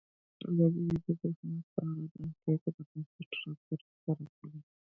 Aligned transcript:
ازادي 0.49 0.81
راډیو 0.91 1.13
د 1.21 1.23
هنر 1.37 1.63
په 1.73 1.79
اړه 1.91 2.05
د 2.11 2.15
حقایقو 2.31 2.69
پر 2.75 2.83
بنسټ 2.89 3.29
راپور 3.39 3.79
خپور 3.91 4.19
کړی. 4.37 4.59